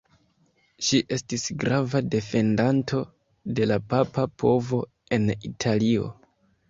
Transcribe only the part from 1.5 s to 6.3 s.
grava defendanto de la papa povo en Italio.